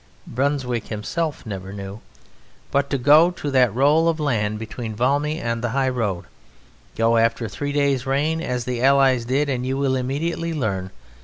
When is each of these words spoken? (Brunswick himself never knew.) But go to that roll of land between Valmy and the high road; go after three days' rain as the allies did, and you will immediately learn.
(Brunswick 0.25 0.87
himself 0.87 1.45
never 1.45 1.71
knew.) 1.71 2.01
But 2.71 3.03
go 3.03 3.29
to 3.29 3.51
that 3.51 3.71
roll 3.75 4.09
of 4.09 4.19
land 4.19 4.57
between 4.57 4.95
Valmy 4.95 5.39
and 5.39 5.63
the 5.63 5.69
high 5.77 5.89
road; 5.89 6.25
go 6.95 7.17
after 7.17 7.47
three 7.47 7.71
days' 7.71 8.07
rain 8.07 8.41
as 8.41 8.65
the 8.65 8.81
allies 8.81 9.25
did, 9.25 9.47
and 9.47 9.63
you 9.63 9.77
will 9.77 9.95
immediately 9.95 10.55
learn. 10.55 10.89